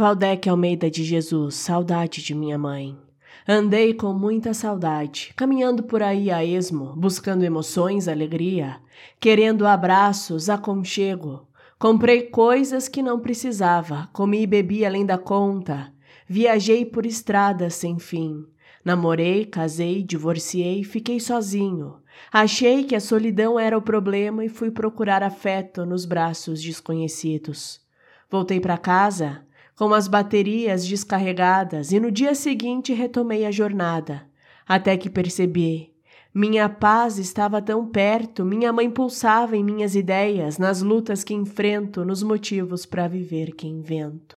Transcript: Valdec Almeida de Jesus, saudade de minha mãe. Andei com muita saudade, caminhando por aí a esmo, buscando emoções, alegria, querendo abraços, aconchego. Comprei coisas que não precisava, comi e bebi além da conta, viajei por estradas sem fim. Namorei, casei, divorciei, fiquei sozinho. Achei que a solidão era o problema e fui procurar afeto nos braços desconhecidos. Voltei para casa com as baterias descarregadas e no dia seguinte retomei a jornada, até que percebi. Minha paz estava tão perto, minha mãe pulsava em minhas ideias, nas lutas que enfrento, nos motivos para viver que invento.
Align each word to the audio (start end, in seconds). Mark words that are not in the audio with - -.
Valdec 0.00 0.48
Almeida 0.48 0.90
de 0.90 1.04
Jesus, 1.04 1.56
saudade 1.56 2.22
de 2.22 2.34
minha 2.34 2.56
mãe. 2.56 2.96
Andei 3.46 3.92
com 3.92 4.14
muita 4.14 4.54
saudade, 4.54 5.30
caminhando 5.36 5.82
por 5.82 6.02
aí 6.02 6.30
a 6.30 6.42
esmo, 6.42 6.94
buscando 6.96 7.44
emoções, 7.44 8.08
alegria, 8.08 8.80
querendo 9.20 9.66
abraços, 9.66 10.48
aconchego. 10.48 11.46
Comprei 11.78 12.22
coisas 12.22 12.88
que 12.88 13.02
não 13.02 13.20
precisava, 13.20 14.08
comi 14.10 14.40
e 14.40 14.46
bebi 14.46 14.86
além 14.86 15.04
da 15.04 15.18
conta, 15.18 15.92
viajei 16.26 16.86
por 16.86 17.04
estradas 17.04 17.74
sem 17.74 17.98
fim. 17.98 18.46
Namorei, 18.82 19.44
casei, 19.44 20.02
divorciei, 20.02 20.82
fiquei 20.82 21.20
sozinho. 21.20 21.96
Achei 22.32 22.84
que 22.84 22.96
a 22.96 23.00
solidão 23.00 23.60
era 23.60 23.76
o 23.76 23.82
problema 23.82 24.46
e 24.46 24.48
fui 24.48 24.70
procurar 24.70 25.22
afeto 25.22 25.84
nos 25.84 26.06
braços 26.06 26.62
desconhecidos. 26.62 27.82
Voltei 28.30 28.60
para 28.60 28.78
casa 28.78 29.44
com 29.80 29.94
as 29.94 30.06
baterias 30.06 30.86
descarregadas 30.86 31.90
e 31.90 31.98
no 31.98 32.10
dia 32.10 32.34
seguinte 32.34 32.92
retomei 32.92 33.46
a 33.46 33.50
jornada, 33.50 34.26
até 34.68 34.94
que 34.94 35.08
percebi. 35.08 35.94
Minha 36.34 36.68
paz 36.68 37.16
estava 37.16 37.62
tão 37.62 37.86
perto, 37.86 38.44
minha 38.44 38.74
mãe 38.74 38.90
pulsava 38.90 39.56
em 39.56 39.64
minhas 39.64 39.94
ideias, 39.94 40.58
nas 40.58 40.82
lutas 40.82 41.24
que 41.24 41.32
enfrento, 41.32 42.04
nos 42.04 42.22
motivos 42.22 42.84
para 42.84 43.08
viver 43.08 43.52
que 43.52 43.66
invento. 43.66 44.36